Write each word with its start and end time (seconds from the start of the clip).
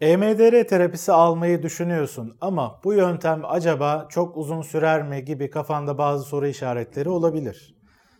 EMDR 0.00 0.68
terapisi 0.68 1.12
almayı 1.12 1.62
düşünüyorsun 1.62 2.36
ama 2.40 2.80
bu 2.84 2.92
yöntem 2.92 3.42
acaba 3.44 4.06
çok 4.10 4.36
uzun 4.36 4.62
sürer 4.62 5.02
mi 5.02 5.24
gibi 5.24 5.50
kafanda 5.50 5.98
bazı 5.98 6.24
soru 6.24 6.46
işaretleri 6.46 7.08
olabilir. 7.08 7.76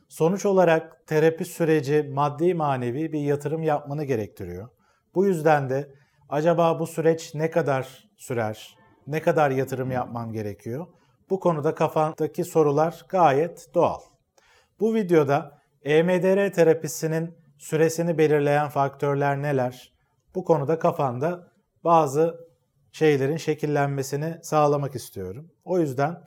Sonuç 0.09 0.47
olarak 0.47 1.07
terapi 1.07 1.45
süreci 1.45 2.11
maddi 2.15 2.55
manevi 2.55 3.13
bir 3.13 3.21
yatırım 3.21 3.63
yapmanı 3.63 4.05
gerektiriyor. 4.05 4.69
Bu 5.15 5.27
yüzden 5.27 5.71
de 5.71 5.95
acaba 6.29 6.79
bu 6.81 6.87
süreç 6.87 7.35
ne 7.35 7.51
kadar 7.51 8.09
sürer? 8.17 8.77
Ne 9.07 9.23
kadar 9.23 9.51
yatırım 9.51 9.91
yapmam 9.91 10.33
gerekiyor? 10.33 10.87
Bu 11.31 11.41
konuda 11.41 11.75
kafandaki 11.75 12.45
sorular 12.45 13.05
gayet 13.09 13.75
doğal. 13.75 14.01
Bu 14.81 14.95
videoda 14.95 15.59
EMDR 15.83 16.53
terapisinin 16.53 17.35
süresini 17.59 18.19
belirleyen 18.19 18.69
faktörler 18.69 19.43
neler? 19.43 19.93
Bu 20.35 20.45
konuda 20.45 20.79
kafanda 20.79 21.48
bazı 21.85 22.49
şeylerin 22.93 23.37
şekillenmesini 23.37 24.39
sağlamak 24.43 24.95
istiyorum. 24.95 25.51
O 25.65 25.79
yüzden 25.79 26.21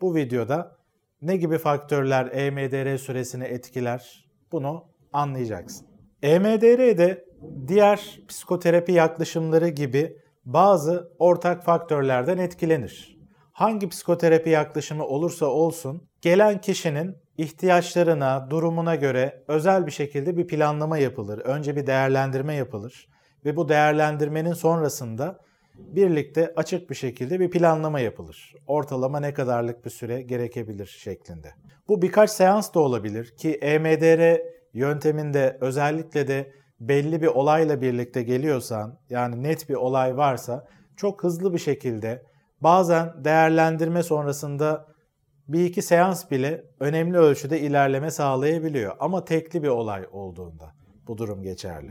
bu 0.00 0.14
videoda 0.14 0.76
ne 1.22 1.36
gibi 1.36 1.58
faktörler 1.58 2.26
EMDR 2.26 2.98
süresini 2.98 3.44
etkiler 3.44 4.30
bunu 4.52 4.84
anlayacaksın. 5.12 5.86
EMDR'de 6.22 7.24
diğer 7.68 8.20
psikoterapi 8.28 8.92
yaklaşımları 8.92 9.68
gibi 9.68 10.16
bazı 10.44 11.12
ortak 11.18 11.64
faktörlerden 11.64 12.38
etkilenir. 12.38 13.18
Hangi 13.52 13.88
psikoterapi 13.88 14.50
yaklaşımı 14.50 15.06
olursa 15.06 15.46
olsun 15.46 16.08
gelen 16.20 16.60
kişinin 16.60 17.16
ihtiyaçlarına, 17.38 18.50
durumuna 18.50 18.94
göre 18.94 19.44
özel 19.48 19.86
bir 19.86 19.90
şekilde 19.90 20.36
bir 20.36 20.46
planlama 20.46 20.98
yapılır. 20.98 21.38
Önce 21.38 21.76
bir 21.76 21.86
değerlendirme 21.86 22.54
yapılır 22.54 23.08
ve 23.44 23.56
bu 23.56 23.68
değerlendirmenin 23.68 24.52
sonrasında 24.52 25.40
birlikte 25.78 26.52
açık 26.56 26.90
bir 26.90 26.94
şekilde 26.94 27.40
bir 27.40 27.50
planlama 27.50 28.00
yapılır. 28.00 28.54
Ortalama 28.66 29.20
ne 29.20 29.34
kadarlık 29.34 29.84
bir 29.84 29.90
süre 29.90 30.22
gerekebilir 30.22 30.86
şeklinde. 30.86 31.52
Bu 31.88 32.02
birkaç 32.02 32.30
seans 32.30 32.74
da 32.74 32.80
olabilir 32.80 33.36
ki 33.36 33.54
EMDR 33.54 34.40
yönteminde 34.72 35.58
özellikle 35.60 36.28
de 36.28 36.52
belli 36.80 37.22
bir 37.22 37.26
olayla 37.26 37.80
birlikte 37.80 38.22
geliyorsan 38.22 38.98
yani 39.10 39.42
net 39.42 39.68
bir 39.68 39.74
olay 39.74 40.16
varsa 40.16 40.68
çok 40.96 41.24
hızlı 41.24 41.54
bir 41.54 41.58
şekilde 41.58 42.22
bazen 42.60 43.24
değerlendirme 43.24 44.02
sonrasında 44.02 44.86
bir 45.48 45.64
iki 45.64 45.82
seans 45.82 46.30
bile 46.30 46.64
önemli 46.80 47.18
ölçüde 47.18 47.60
ilerleme 47.60 48.10
sağlayabiliyor. 48.10 48.96
Ama 49.00 49.24
tekli 49.24 49.62
bir 49.62 49.68
olay 49.68 50.06
olduğunda 50.12 50.74
bu 51.06 51.18
durum 51.18 51.42
geçerli. 51.42 51.90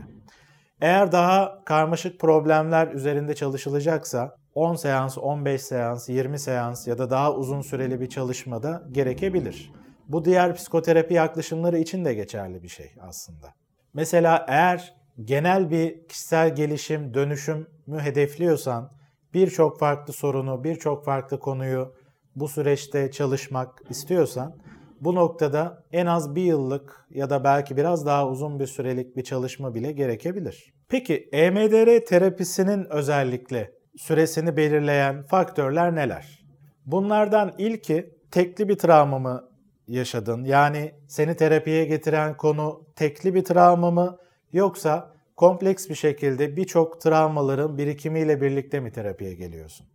Eğer 0.80 1.12
daha 1.12 1.64
karmaşık 1.64 2.20
problemler 2.20 2.88
üzerinde 2.88 3.34
çalışılacaksa 3.34 4.36
10 4.54 4.74
seans, 4.74 5.18
15 5.18 5.62
seans, 5.62 6.08
20 6.08 6.38
seans 6.38 6.86
ya 6.86 6.98
da 6.98 7.10
daha 7.10 7.34
uzun 7.34 7.60
süreli 7.60 8.00
bir 8.00 8.08
çalışmada 8.08 8.82
gerekebilir. 8.92 9.72
Bu 10.08 10.24
diğer 10.24 10.54
psikoterapi 10.54 11.14
yaklaşımları 11.14 11.78
için 11.78 12.04
de 12.04 12.14
geçerli 12.14 12.62
bir 12.62 12.68
şey 12.68 12.92
aslında. 13.00 13.54
Mesela 13.94 14.44
eğer 14.48 14.94
genel 15.24 15.70
bir 15.70 16.08
kişisel 16.08 16.54
gelişim, 16.54 17.14
dönüşümü 17.14 17.66
hedefliyorsan 17.98 18.92
birçok 19.34 19.78
farklı 19.78 20.12
sorunu, 20.12 20.64
birçok 20.64 21.04
farklı 21.04 21.38
konuyu 21.38 21.94
bu 22.36 22.48
süreçte 22.48 23.10
çalışmak 23.10 23.82
istiyorsan 23.90 24.56
bu 25.00 25.14
noktada 25.14 25.84
en 25.92 26.06
az 26.06 26.34
bir 26.34 26.42
yıllık 26.42 27.06
ya 27.10 27.30
da 27.30 27.44
belki 27.44 27.76
biraz 27.76 28.06
daha 28.06 28.28
uzun 28.28 28.60
bir 28.60 28.66
sürelik 28.66 29.16
bir 29.16 29.24
çalışma 29.24 29.74
bile 29.74 29.92
gerekebilir. 29.92 30.72
Peki 30.88 31.28
EMDR 31.32 32.06
terapisinin 32.06 32.86
özellikle 32.90 33.72
süresini 33.96 34.56
belirleyen 34.56 35.22
faktörler 35.22 35.94
neler? 35.94 36.44
Bunlardan 36.86 37.54
ilki 37.58 38.14
tekli 38.30 38.68
bir 38.68 38.78
travma 38.78 39.18
mı 39.18 39.48
yaşadın? 39.88 40.44
Yani 40.44 40.94
seni 41.08 41.36
terapiye 41.36 41.84
getiren 41.84 42.36
konu 42.36 42.86
tekli 42.96 43.34
bir 43.34 43.44
travma 43.44 43.90
mı 43.90 44.18
yoksa 44.52 45.14
kompleks 45.36 45.88
bir 45.88 45.94
şekilde 45.94 46.56
birçok 46.56 47.00
travmaların 47.00 47.78
birikimiyle 47.78 48.40
birlikte 48.40 48.80
mi 48.80 48.92
terapiye 48.92 49.34
geliyorsun? 49.34 49.86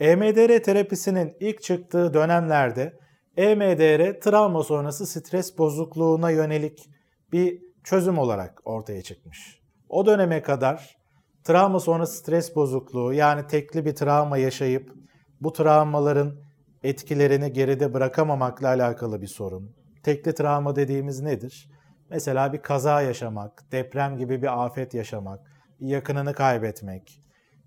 EMDR 0.00 0.62
terapisinin 0.62 1.36
ilk 1.40 1.62
çıktığı 1.62 2.14
dönemlerde 2.14 3.03
EMDR 3.36 4.20
travma 4.20 4.62
sonrası 4.62 5.06
stres 5.06 5.58
bozukluğuna 5.58 6.30
yönelik 6.30 6.90
bir 7.32 7.62
çözüm 7.84 8.18
olarak 8.18 8.60
ortaya 8.64 9.02
çıkmış. 9.02 9.60
O 9.88 10.06
döneme 10.06 10.42
kadar 10.42 10.96
travma 11.44 11.80
sonrası 11.80 12.18
stres 12.18 12.56
bozukluğu 12.56 13.12
yani 13.12 13.46
tekli 13.46 13.84
bir 13.84 13.94
travma 13.94 14.38
yaşayıp 14.38 14.92
bu 15.40 15.52
travmaların 15.52 16.36
etkilerini 16.82 17.52
geride 17.52 17.94
bırakamamakla 17.94 18.68
alakalı 18.68 19.22
bir 19.22 19.26
sorun. 19.26 19.76
Tekli 20.02 20.34
travma 20.34 20.76
dediğimiz 20.76 21.20
nedir? 21.20 21.70
Mesela 22.10 22.52
bir 22.52 22.62
kaza 22.62 23.02
yaşamak, 23.02 23.72
deprem 23.72 24.16
gibi 24.16 24.42
bir 24.42 24.64
afet 24.64 24.94
yaşamak, 24.94 25.40
yakınını 25.80 26.34
kaybetmek, 26.34 27.22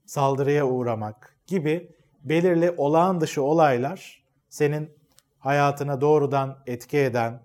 saldırıya 0.05 0.67
uğramak 0.67 1.37
gibi 1.47 1.95
belirli 2.23 2.71
olağan 2.77 3.21
dışı 3.21 3.43
olaylar 3.43 4.23
senin 4.49 4.96
hayatına 5.47 6.01
doğrudan 6.01 6.57
etki 6.65 6.97
eden, 6.97 7.39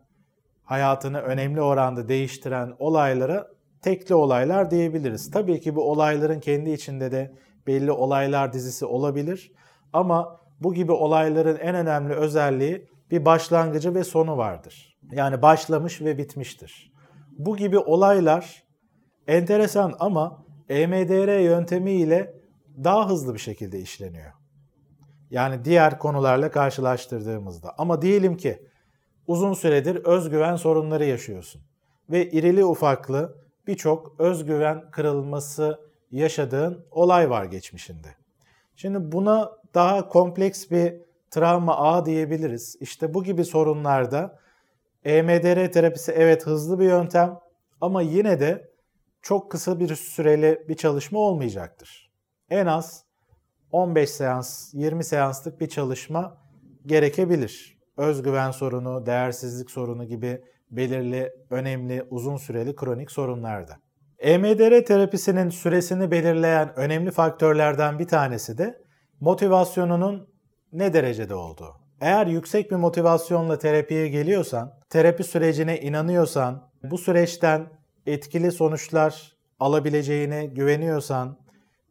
hayatını 0.64 1.20
önemli 1.20 1.62
oranda 1.62 2.08
değiştiren 2.08 2.74
olaylara 2.78 3.48
tekli 3.82 4.14
olaylar 4.14 4.70
diyebiliriz. 4.70 5.30
Tabii 5.30 5.60
ki 5.60 5.74
bu 5.74 5.90
olayların 5.90 6.40
kendi 6.40 6.70
içinde 6.70 7.12
de 7.12 7.34
belli 7.66 7.92
olaylar 7.92 8.52
dizisi 8.52 8.86
olabilir 8.86 9.52
ama 9.92 10.40
bu 10.60 10.74
gibi 10.74 10.92
olayların 10.92 11.56
en 11.56 11.74
önemli 11.74 12.14
özelliği 12.14 12.88
bir 13.10 13.24
başlangıcı 13.24 13.94
ve 13.94 14.04
sonu 14.04 14.36
vardır. 14.36 14.98
Yani 15.12 15.42
başlamış 15.42 16.00
ve 16.00 16.18
bitmiştir. 16.18 16.92
Bu 17.38 17.56
gibi 17.56 17.78
olaylar 17.78 18.62
enteresan 19.26 19.94
ama 19.98 20.44
EMDR 20.68 21.38
yöntemiyle 21.38 22.34
daha 22.84 23.08
hızlı 23.08 23.34
bir 23.34 23.40
şekilde 23.40 23.80
işleniyor. 23.80 24.41
Yani 25.32 25.64
diğer 25.64 25.98
konularla 25.98 26.50
karşılaştırdığımızda. 26.50 27.74
Ama 27.78 28.02
diyelim 28.02 28.36
ki 28.36 28.68
uzun 29.26 29.52
süredir 29.52 29.96
özgüven 29.96 30.56
sorunları 30.56 31.04
yaşıyorsun 31.04 31.62
ve 32.10 32.30
irili 32.30 32.64
ufaklı 32.64 33.36
birçok 33.66 34.20
özgüven 34.20 34.90
kırılması 34.90 35.80
yaşadığın 36.10 36.86
olay 36.90 37.30
var 37.30 37.44
geçmişinde. 37.44 38.08
Şimdi 38.76 39.12
buna 39.12 39.52
daha 39.74 40.08
kompleks 40.08 40.70
bir 40.70 40.94
travma 41.30 41.76
ağı 41.76 42.06
diyebiliriz. 42.06 42.76
İşte 42.80 43.14
bu 43.14 43.24
gibi 43.24 43.44
sorunlarda 43.44 44.38
EMDR 45.04 45.72
terapisi 45.72 46.12
evet 46.12 46.46
hızlı 46.46 46.78
bir 46.80 46.84
yöntem 46.84 47.38
ama 47.80 48.02
yine 48.02 48.40
de 48.40 48.70
çok 49.22 49.50
kısa 49.50 49.80
bir 49.80 49.94
süreli 49.94 50.64
bir 50.68 50.74
çalışma 50.76 51.18
olmayacaktır. 51.18 52.10
En 52.50 52.66
az 52.66 53.04
15 53.72 54.10
seans, 54.10 54.74
20 54.74 55.04
seanslık 55.04 55.60
bir 55.60 55.68
çalışma 55.68 56.36
gerekebilir. 56.86 57.78
Özgüven 57.96 58.50
sorunu, 58.50 59.06
değersizlik 59.06 59.70
sorunu 59.70 60.04
gibi 60.04 60.40
belirli, 60.70 61.32
önemli, 61.50 62.02
uzun 62.10 62.36
süreli 62.36 62.76
kronik 62.76 63.10
sorunlarda. 63.10 63.76
EMDR 64.18 64.84
terapisinin 64.84 65.48
süresini 65.48 66.10
belirleyen 66.10 66.72
önemli 66.76 67.10
faktörlerden 67.10 67.98
bir 67.98 68.06
tanesi 68.06 68.58
de 68.58 68.78
motivasyonunun 69.20 70.28
ne 70.72 70.92
derecede 70.92 71.34
olduğu. 71.34 71.70
Eğer 72.00 72.26
yüksek 72.26 72.70
bir 72.70 72.76
motivasyonla 72.76 73.58
terapiye 73.58 74.08
geliyorsan, 74.08 74.72
terapi 74.90 75.24
sürecine 75.24 75.80
inanıyorsan, 75.80 76.70
bu 76.82 76.98
süreçten 76.98 77.66
etkili 78.06 78.52
sonuçlar 78.52 79.32
alabileceğine 79.58 80.46
güveniyorsan 80.46 81.38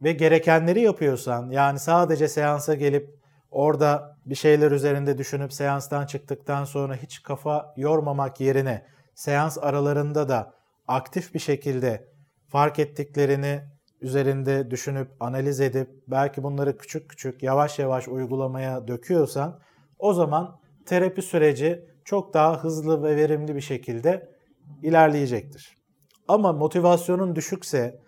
ve 0.02 0.12
gerekenleri 0.12 0.80
yapıyorsan, 0.80 1.50
yani 1.50 1.78
sadece 1.78 2.28
seansa 2.28 2.74
gelip 2.74 3.22
orada 3.50 4.18
bir 4.26 4.34
şeyler 4.34 4.70
üzerinde 4.70 5.18
düşünüp 5.18 5.52
seanstan 5.52 6.06
çıktıktan 6.06 6.64
sonra 6.64 6.94
hiç 6.96 7.22
kafa 7.22 7.74
yormamak 7.76 8.40
yerine 8.40 8.86
seans 9.14 9.58
aralarında 9.58 10.28
da 10.28 10.54
aktif 10.88 11.34
bir 11.34 11.38
şekilde 11.38 12.08
fark 12.48 12.78
ettiklerini 12.78 13.60
üzerinde 14.00 14.70
düşünüp 14.70 15.08
analiz 15.20 15.60
edip 15.60 15.88
belki 16.08 16.42
bunları 16.42 16.78
küçük 16.78 17.10
küçük 17.10 17.42
yavaş 17.42 17.78
yavaş 17.78 18.08
uygulamaya 18.08 18.88
döküyorsan 18.88 19.60
o 19.98 20.12
zaman 20.12 20.60
terapi 20.86 21.22
süreci 21.22 21.84
çok 22.04 22.34
daha 22.34 22.64
hızlı 22.64 23.02
ve 23.02 23.16
verimli 23.16 23.54
bir 23.56 23.60
şekilde 23.60 24.28
ilerleyecektir. 24.82 25.76
Ama 26.28 26.52
motivasyonun 26.52 27.36
düşükse 27.36 28.00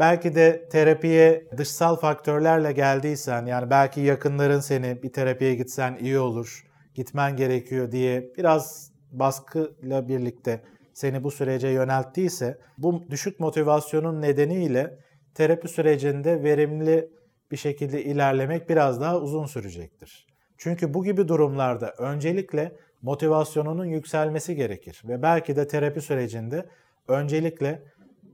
belki 0.00 0.34
de 0.34 0.68
terapiye 0.68 1.46
dışsal 1.56 1.96
faktörlerle 1.96 2.72
geldiysen 2.72 3.46
yani 3.46 3.70
belki 3.70 4.00
yakınların 4.00 4.60
seni 4.60 5.02
bir 5.02 5.12
terapiye 5.12 5.54
gitsen 5.54 5.96
iyi 6.00 6.18
olur, 6.18 6.66
gitmen 6.94 7.36
gerekiyor 7.36 7.92
diye 7.92 8.32
biraz 8.36 8.92
baskıyla 9.12 10.08
birlikte 10.08 10.60
seni 10.92 11.24
bu 11.24 11.30
sürece 11.30 11.68
yönelttiyse 11.68 12.58
bu 12.78 13.10
düşük 13.10 13.40
motivasyonun 13.40 14.22
nedeniyle 14.22 14.98
terapi 15.34 15.68
sürecinde 15.68 16.42
verimli 16.42 17.08
bir 17.50 17.56
şekilde 17.56 18.04
ilerlemek 18.04 18.68
biraz 18.68 19.00
daha 19.00 19.20
uzun 19.20 19.46
sürecektir. 19.46 20.26
Çünkü 20.58 20.94
bu 20.94 21.04
gibi 21.04 21.28
durumlarda 21.28 21.94
öncelikle 21.98 22.72
motivasyonunun 23.02 23.84
yükselmesi 23.84 24.56
gerekir 24.56 25.02
ve 25.08 25.22
belki 25.22 25.56
de 25.56 25.68
terapi 25.68 26.00
sürecinde 26.00 26.66
öncelikle 27.08 27.82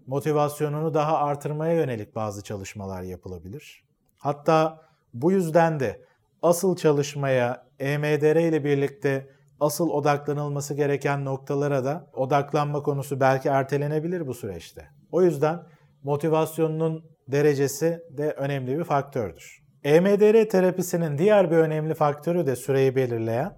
motivasyonunu 0.07 0.95
daha 0.95 1.19
artırmaya 1.19 1.73
yönelik 1.73 2.15
bazı 2.15 2.43
çalışmalar 2.43 3.03
yapılabilir. 3.03 3.85
Hatta 4.19 4.81
bu 5.15 5.33
yüzden 5.33 5.81
de 5.81 6.01
asıl 6.43 6.77
çalışmaya 6.77 7.67
EMDR 7.79 8.37
ile 8.37 8.65
birlikte 8.65 9.27
asıl 9.61 9.91
odaklanılması 9.91 10.75
gereken 10.75 11.25
noktalara 11.25 11.85
da 11.85 12.07
odaklanma 12.13 12.83
konusu 12.83 13.21
belki 13.21 13.49
ertelenebilir 13.49 14.27
bu 14.27 14.35
süreçte. 14.35 14.89
O 15.13 15.23
yüzden 15.23 15.63
motivasyonunun 16.03 17.05
derecesi 17.29 18.03
de 18.11 18.31
önemli 18.31 18.79
bir 18.79 18.85
faktördür. 18.85 19.63
EMDR 19.85 20.49
terapisinin 20.49 21.19
diğer 21.19 21.51
bir 21.51 21.57
önemli 21.57 21.95
faktörü 21.95 22.47
de 22.47 22.57
süreyi 22.57 22.97
belirleyen 22.97 23.57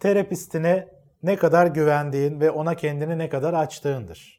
terapistine 0.00 0.88
ne 1.22 1.36
kadar 1.36 1.66
güvendiğin 1.66 2.40
ve 2.40 2.50
ona 2.50 2.74
kendini 2.74 3.18
ne 3.18 3.28
kadar 3.28 3.54
açtığındır. 3.54 4.37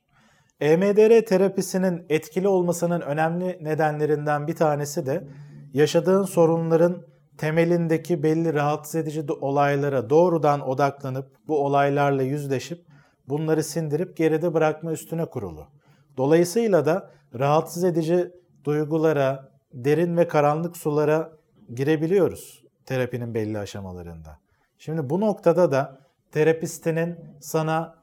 EMDR 0.60 1.26
terapisinin 1.26 2.06
etkili 2.10 2.48
olmasının 2.48 3.02
önemli 3.02 3.58
nedenlerinden 3.62 4.48
bir 4.48 4.56
tanesi 4.56 5.06
de 5.06 5.28
yaşadığın 5.74 6.24
sorunların 6.24 7.06
temelindeki 7.38 8.24
belli 8.24 8.54
rahatsız 8.54 8.96
edici 8.96 9.26
olaylara 9.42 10.10
doğrudan 10.10 10.70
odaklanıp 10.70 11.32
bu 11.48 11.66
olaylarla 11.66 12.24
yüzleşip 12.24 12.86
bunları 13.30 13.64
sindirip 13.64 14.18
geride 14.18 14.54
bırakma 14.54 14.92
üstüne 14.92 15.26
kurulu. 15.26 15.68
Dolayısıyla 16.18 16.86
da 16.86 17.12
rahatsız 17.40 17.84
edici 17.84 18.32
duygulara, 18.66 19.50
derin 19.74 20.18
ve 20.18 20.28
karanlık 20.28 20.78
sulara 20.78 21.32
girebiliyoruz 21.74 22.64
terapinin 22.86 23.34
belli 23.34 23.60
aşamalarında. 23.60 24.40
Şimdi 24.78 25.10
bu 25.10 25.22
noktada 25.22 25.72
da 25.72 26.00
terapistinin 26.32 27.20
sana 27.42 27.99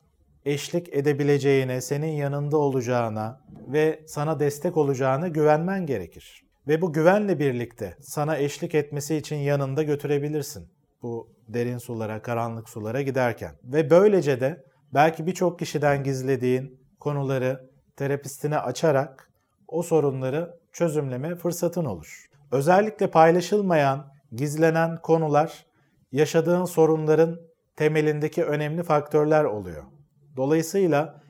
eşlik 0.46 0.94
edebileceğine, 0.96 1.80
senin 1.80 2.12
yanında 2.12 2.56
olacağına 2.56 3.40
ve 3.68 4.00
sana 4.06 4.40
destek 4.40 4.76
olacağına 4.76 5.28
güvenmen 5.28 5.86
gerekir. 5.86 6.46
Ve 6.68 6.82
bu 6.82 6.92
güvenle 6.92 7.38
birlikte 7.38 7.96
sana 8.00 8.36
eşlik 8.36 8.74
etmesi 8.74 9.16
için 9.16 9.36
yanında 9.36 9.82
götürebilirsin 9.82 10.68
bu 11.02 11.28
derin 11.48 11.78
sulara, 11.78 12.22
karanlık 12.22 12.68
sulara 12.68 13.02
giderken. 13.02 13.54
Ve 13.64 13.90
böylece 13.90 14.40
de 14.40 14.64
belki 14.94 15.26
birçok 15.26 15.58
kişiden 15.58 16.04
gizlediğin 16.04 16.80
konuları 17.00 17.70
terapistine 17.96 18.58
açarak 18.58 19.30
o 19.68 19.82
sorunları 19.82 20.58
çözümleme 20.72 21.34
fırsatın 21.34 21.84
olur. 21.84 22.26
Özellikle 22.52 23.10
paylaşılmayan, 23.10 24.12
gizlenen 24.32 24.96
konular 25.02 25.66
yaşadığın 26.12 26.64
sorunların 26.64 27.40
temelindeki 27.76 28.44
önemli 28.44 28.82
faktörler 28.82 29.44
oluyor. 29.44 29.95
Dolayısıyla 30.36 31.22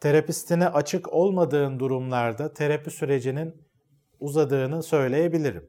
terapistine 0.00 0.68
açık 0.68 1.12
olmadığın 1.12 1.78
durumlarda 1.78 2.52
terapi 2.52 2.90
sürecinin 2.90 3.54
uzadığını 4.20 4.82
söyleyebilirim. 4.82 5.68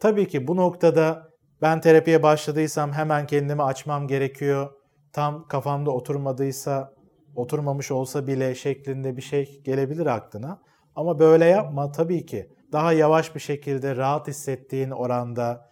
Tabii 0.00 0.28
ki 0.28 0.48
bu 0.48 0.56
noktada 0.56 1.28
ben 1.62 1.80
terapiye 1.80 2.22
başladıysam 2.22 2.92
hemen 2.92 3.26
kendimi 3.26 3.62
açmam 3.62 4.06
gerekiyor. 4.06 4.70
Tam 5.12 5.48
kafamda 5.48 5.90
oturmadıysa, 5.90 6.94
oturmamış 7.34 7.90
olsa 7.90 8.26
bile 8.26 8.54
şeklinde 8.54 9.16
bir 9.16 9.22
şey 9.22 9.60
gelebilir 9.64 10.06
aklına. 10.06 10.62
Ama 10.94 11.18
böyle 11.18 11.44
yapma 11.44 11.92
tabii 11.92 12.26
ki. 12.26 12.48
Daha 12.72 12.92
yavaş 12.92 13.34
bir 13.34 13.40
şekilde 13.40 13.96
rahat 13.96 14.28
hissettiğin 14.28 14.90
oranda 14.90 15.70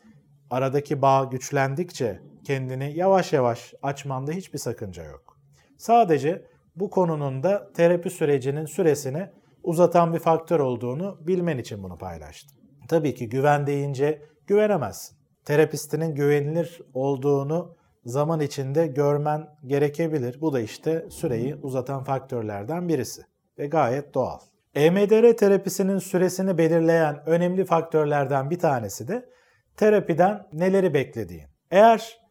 aradaki 0.51 1.03
bağ 1.03 1.25
güçlendikçe 1.25 2.21
kendini 2.47 2.99
yavaş 2.99 3.33
yavaş 3.33 3.75
açmanda 3.83 4.33
hiçbir 4.33 4.59
sakınca 4.59 5.05
yok. 5.05 5.37
Sadece 5.79 6.52
bu 6.77 6.91
konunun 6.91 7.43
da 7.43 7.73
terapi 7.73 8.11
sürecinin 8.11 8.67
süresini 8.67 9.29
uzatan 9.63 10.15
bir 10.15 10.19
faktör 10.19 10.61
olduğunu 10.61 11.19
bilmen 11.21 11.59
için 11.59 11.83
bunu 11.83 11.99
paylaştım. 11.99 12.59
Tabii 12.89 13.15
ki 13.15 13.29
güven 13.29 13.67
deyince 13.67 14.23
güvenemezsin. 14.47 15.17
Terapistinin 15.45 16.15
güvenilir 16.15 16.81
olduğunu 16.95 17.77
zaman 18.05 18.41
içinde 18.41 18.87
görmen 18.87 19.49
gerekebilir. 19.67 20.41
Bu 20.41 20.53
da 20.53 20.61
işte 20.61 21.07
süreyi 21.11 21.55
uzatan 21.55 22.05
faktörlerden 22.05 22.89
birisi 22.89 23.23
ve 23.59 23.67
gayet 23.67 24.15
doğal. 24.15 24.39
EMDR 24.75 25.37
terapisinin 25.37 25.99
süresini 25.99 26.59
belirleyen 26.59 27.23
önemli 27.27 27.65
faktörlerden 27.65 28.51
bir 28.51 28.59
tanesi 28.59 29.09
de 29.09 29.29
terapiden 29.77 30.47
neleri 30.53 30.95
beklediğin. 30.95 31.47
Eğer 31.71 32.22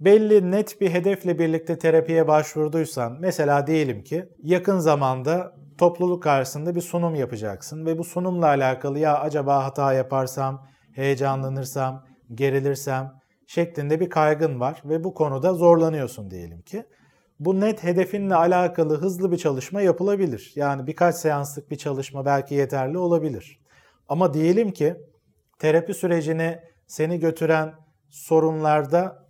belli 0.00 0.50
net 0.50 0.80
bir 0.80 0.90
hedefle 0.90 1.38
birlikte 1.38 1.78
terapiye 1.78 2.28
başvurduysan, 2.28 3.16
mesela 3.20 3.66
diyelim 3.66 4.04
ki 4.04 4.28
yakın 4.42 4.78
zamanda 4.78 5.52
topluluk 5.78 6.22
karşısında 6.22 6.74
bir 6.74 6.80
sunum 6.80 7.14
yapacaksın 7.14 7.86
ve 7.86 7.98
bu 7.98 8.04
sunumla 8.04 8.46
alakalı 8.46 8.98
ya 8.98 9.18
acaba 9.18 9.64
hata 9.64 9.92
yaparsam, 9.92 10.66
heyecanlanırsam, 10.92 12.06
gerilirsem 12.34 13.20
şeklinde 13.46 14.00
bir 14.00 14.10
kaygın 14.10 14.60
var 14.60 14.82
ve 14.84 15.04
bu 15.04 15.14
konuda 15.14 15.54
zorlanıyorsun 15.54 16.30
diyelim 16.30 16.62
ki. 16.62 16.84
Bu 17.40 17.60
net 17.60 17.84
hedefinle 17.84 18.34
alakalı 18.34 19.00
hızlı 19.00 19.32
bir 19.32 19.36
çalışma 19.36 19.82
yapılabilir. 19.82 20.52
Yani 20.56 20.86
birkaç 20.86 21.14
seanslık 21.14 21.70
bir 21.70 21.76
çalışma 21.76 22.24
belki 22.24 22.54
yeterli 22.54 22.98
olabilir. 22.98 23.60
Ama 24.08 24.34
diyelim 24.34 24.70
ki 24.70 24.96
terapi 25.58 25.94
sürecine 25.94 26.64
seni 26.86 27.18
götüren 27.18 27.74
sorunlarda 28.08 29.29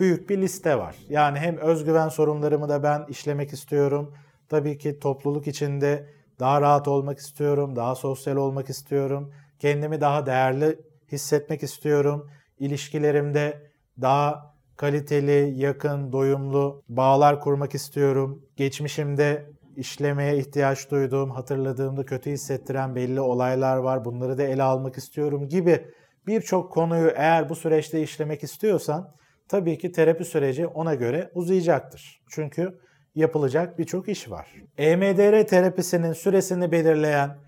büyük 0.00 0.30
bir 0.30 0.38
liste 0.38 0.78
var. 0.78 0.96
Yani 1.08 1.38
hem 1.38 1.56
özgüven 1.56 2.08
sorunlarımı 2.08 2.68
da 2.68 2.82
ben 2.82 3.06
işlemek 3.08 3.52
istiyorum 3.52 4.14
Tabii 4.50 4.78
ki 4.78 4.98
topluluk 5.00 5.46
içinde 5.46 6.06
daha 6.40 6.60
rahat 6.60 6.88
olmak 6.88 7.18
istiyorum, 7.18 7.76
daha 7.76 7.94
sosyal 7.94 8.36
olmak 8.36 8.70
istiyorum, 8.70 9.32
kendimi 9.58 10.00
daha 10.00 10.26
değerli 10.26 10.78
hissetmek 11.12 11.62
istiyorum, 11.62 12.30
ilişkilerimde 12.58 13.70
daha 14.00 14.54
kaliteli, 14.76 15.54
yakın, 15.56 16.12
doyumlu 16.12 16.82
bağlar 16.88 17.40
kurmak 17.40 17.74
istiyorum. 17.74 18.42
Geçmişimde 18.56 19.50
işlemeye 19.76 20.38
ihtiyaç 20.38 20.90
duyduğum, 20.90 21.30
hatırladığımda 21.30 22.04
kötü 22.04 22.30
hissettiren 22.30 22.94
belli 22.94 23.20
olaylar 23.20 23.76
var. 23.76 24.04
Bunları 24.04 24.38
da 24.38 24.42
ele 24.42 24.62
almak 24.62 24.98
istiyorum 24.98 25.48
gibi 25.48 25.86
birçok 26.26 26.72
konuyu 26.72 27.12
eğer 27.16 27.48
bu 27.48 27.54
süreçte 27.54 28.02
işlemek 28.02 28.42
istiyorsan 28.42 29.14
tabii 29.50 29.78
ki 29.78 29.92
terapi 29.92 30.24
süreci 30.24 30.66
ona 30.66 30.94
göre 30.94 31.30
uzayacaktır. 31.34 32.22
Çünkü 32.30 32.78
yapılacak 33.14 33.78
birçok 33.78 34.08
iş 34.08 34.30
var. 34.30 34.54
EMDR 34.78 35.46
terapisinin 35.46 36.12
süresini 36.12 36.72
belirleyen 36.72 37.38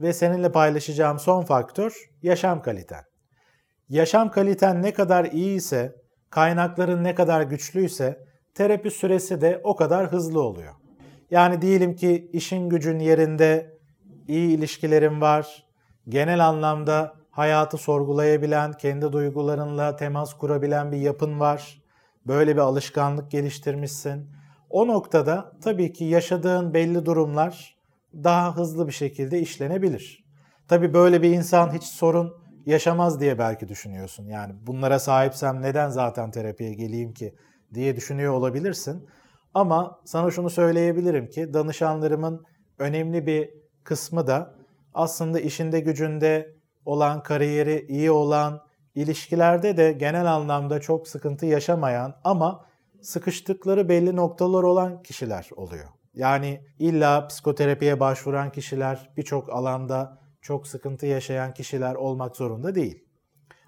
ve 0.00 0.12
seninle 0.12 0.52
paylaşacağım 0.52 1.18
son 1.18 1.44
faktör 1.44 2.10
yaşam 2.22 2.62
kaliten. 2.62 3.04
Yaşam 3.88 4.30
kaliten 4.30 4.82
ne 4.82 4.92
kadar 4.92 5.24
iyi 5.24 5.56
ise, 5.56 5.94
kaynakların 6.30 7.04
ne 7.04 7.14
kadar 7.14 7.42
güçlüyse 7.42 8.18
terapi 8.54 8.90
süresi 8.90 9.40
de 9.40 9.60
o 9.64 9.76
kadar 9.76 10.12
hızlı 10.12 10.40
oluyor. 10.40 10.74
Yani 11.30 11.62
diyelim 11.62 11.96
ki 11.96 12.30
işin 12.32 12.68
gücün 12.68 12.98
yerinde, 12.98 13.78
iyi 14.28 14.56
ilişkilerin 14.58 15.20
var, 15.20 15.66
genel 16.08 16.46
anlamda 16.46 17.17
hayatı 17.38 17.78
sorgulayabilen, 17.78 18.72
kendi 18.72 19.12
duygularınla 19.12 19.96
temas 19.96 20.34
kurabilen 20.34 20.92
bir 20.92 20.96
yapın 20.96 21.40
var. 21.40 21.82
Böyle 22.26 22.54
bir 22.54 22.60
alışkanlık 22.60 23.30
geliştirmişsin. 23.30 24.30
O 24.70 24.86
noktada 24.86 25.52
tabii 25.62 25.92
ki 25.92 26.04
yaşadığın 26.04 26.74
belli 26.74 27.06
durumlar 27.06 27.76
daha 28.14 28.56
hızlı 28.56 28.86
bir 28.86 28.92
şekilde 28.92 29.40
işlenebilir. 29.40 30.24
Tabii 30.68 30.94
böyle 30.94 31.22
bir 31.22 31.30
insan 31.30 31.72
hiç 31.72 31.82
sorun 31.82 32.34
yaşamaz 32.66 33.20
diye 33.20 33.38
belki 33.38 33.68
düşünüyorsun. 33.68 34.26
Yani 34.26 34.54
bunlara 34.66 34.98
sahipsem 34.98 35.62
neden 35.62 35.88
zaten 35.88 36.30
terapiye 36.30 36.74
geleyim 36.74 37.12
ki 37.12 37.34
diye 37.74 37.96
düşünüyor 37.96 38.32
olabilirsin. 38.32 39.08
Ama 39.54 40.00
sana 40.04 40.30
şunu 40.30 40.50
söyleyebilirim 40.50 41.28
ki 41.28 41.54
danışanlarımın 41.54 42.44
önemli 42.78 43.26
bir 43.26 43.50
kısmı 43.84 44.26
da 44.26 44.54
aslında 44.94 45.40
işinde 45.40 45.80
gücünde 45.80 46.57
olan, 46.88 47.22
kariyeri 47.22 47.86
iyi 47.88 48.10
olan, 48.10 48.60
ilişkilerde 48.94 49.76
de 49.76 49.92
genel 49.92 50.34
anlamda 50.34 50.80
çok 50.80 51.08
sıkıntı 51.08 51.46
yaşamayan 51.46 52.14
ama 52.24 52.64
sıkıştıkları 53.02 53.88
belli 53.88 54.16
noktalar 54.16 54.62
olan 54.62 55.02
kişiler 55.02 55.50
oluyor. 55.56 55.88
Yani 56.14 56.60
illa 56.78 57.26
psikoterapiye 57.26 58.00
başvuran 58.00 58.52
kişiler 58.52 59.10
birçok 59.16 59.52
alanda 59.52 60.18
çok 60.40 60.66
sıkıntı 60.66 61.06
yaşayan 61.06 61.54
kişiler 61.54 61.94
olmak 61.94 62.36
zorunda 62.36 62.74
değil. 62.74 63.04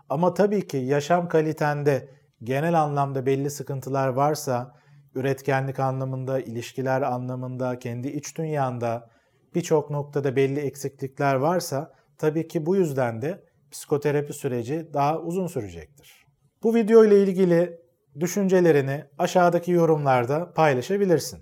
Ama 0.09 0.35
tabii 0.35 0.67
ki 0.67 0.77
yaşam 0.77 1.29
kalitende 1.29 2.09
genel 2.43 2.81
anlamda 2.83 3.27
belli 3.27 3.51
sıkıntılar 3.51 4.09
varsa, 4.09 4.75
üretkenlik 5.15 5.79
anlamında, 5.81 6.41
ilişkiler 6.41 7.03
anlamında, 7.03 7.79
kendi 7.79 8.09
iç 8.09 8.39
dünyanda 8.39 9.11
birçok 9.55 9.91
noktada 9.91 10.37
belli 10.37 10.61
eksiklikler 10.61 11.35
varsa 11.35 12.00
Tabii 12.21 12.49
ki 12.49 12.67
bu 12.67 12.77
yüzden 12.77 13.23
de 13.23 13.45
psikoterapi 13.71 14.33
süreci 14.33 14.89
daha 14.95 15.21
uzun 15.21 15.47
sürecektir. 15.47 16.27
Bu 16.63 16.75
video 16.75 17.05
ile 17.05 17.23
ilgili 17.23 17.81
düşüncelerini 18.21 19.05
aşağıdaki 19.19 19.73
yorumlarda 19.73 20.53
paylaşabilirsin. 20.53 21.41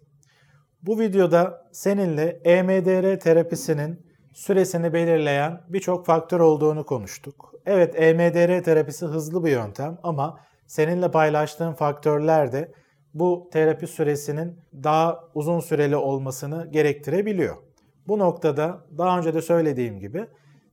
Bu 0.83 1.01
videoda 1.01 1.69
seninle 1.73 2.41
EMDR 2.45 3.21
terapisinin 3.21 4.07
süresini 4.35 4.93
belirleyen 4.93 5.61
birçok 5.69 6.07
faktör 6.07 6.41
olduğunu 6.41 6.87
konuştuk. 6.87 7.55
Evet 7.67 7.95
EMDR 7.97 8.63
terapisi 8.63 9.07
hızlı 9.07 9.45
bir 9.45 9.51
yöntem 9.51 9.99
ama 10.03 10.41
seninle 10.67 11.11
paylaştığım 11.11 11.75
faktörler 11.75 12.53
de 12.53 12.73
bu 13.15 13.49
terapi 13.53 13.87
süresinin 13.87 14.61
daha 14.83 15.21
uzun 15.35 15.61
süreli 15.61 15.97
olmasını 15.97 16.71
gerektirebiliyor. 16.71 17.57
Bu 18.09 18.19
noktada 18.19 18.87
daha 18.99 19.19
önce 19.19 19.35
de 19.35 19.43
söylediğim 19.43 20.01
gibi 20.01 20.27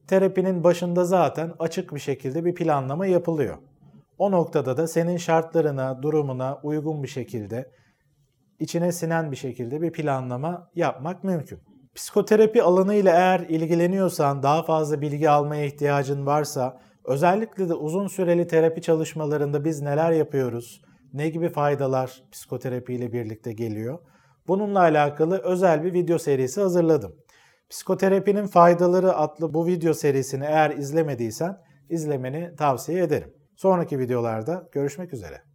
terapinin 0.07 0.63
başında 0.63 1.05
zaten 1.05 1.53
açık 1.59 1.93
bir 1.95 1.99
şekilde 1.99 2.45
bir 2.45 2.55
planlama 2.55 3.05
yapılıyor. 3.05 3.57
O 4.17 4.31
noktada 4.31 4.77
da 4.77 4.87
senin 4.87 5.17
şartlarına, 5.17 6.03
durumuna 6.03 6.59
uygun 6.63 7.03
bir 7.03 7.07
şekilde, 7.07 7.71
içine 8.59 8.91
sinen 8.91 9.31
bir 9.31 9.35
şekilde 9.35 9.81
bir 9.81 9.91
planlama 9.91 10.69
yapmak 10.75 11.23
mümkün. 11.23 11.59
Psikoterapi 11.95 12.63
alanıyla 12.63 13.11
eğer 13.11 13.39
ilgileniyorsan, 13.39 14.43
daha 14.43 14.63
fazla 14.63 15.01
bilgi 15.01 15.29
almaya 15.29 15.65
ihtiyacın 15.65 16.25
varsa, 16.25 16.81
özellikle 17.05 17.69
de 17.69 17.73
uzun 17.73 18.07
süreli 18.07 18.47
terapi 18.47 18.81
çalışmalarında 18.81 19.65
biz 19.65 19.81
neler 19.81 20.11
yapıyoruz, 20.11 20.81
ne 21.13 21.29
gibi 21.29 21.49
faydalar 21.49 22.23
psikoterapi 22.31 22.93
ile 22.93 23.13
birlikte 23.13 23.53
geliyor? 23.53 23.99
Bununla 24.47 24.79
alakalı 24.79 25.37
özel 25.37 25.83
bir 25.83 25.93
video 25.93 26.17
serisi 26.17 26.61
hazırladım. 26.61 27.15
Psikoterapinin 27.69 28.47
Faydaları 28.47 29.15
adlı 29.15 29.53
bu 29.53 29.67
video 29.67 29.93
serisini 29.93 30.45
eğer 30.45 30.71
izlemediysen 30.71 31.57
izlemeni 31.89 32.55
tavsiye 32.55 33.03
ederim. 33.03 33.33
Sonraki 33.55 33.99
videolarda 33.99 34.69
görüşmek 34.71 35.13
üzere. 35.13 35.54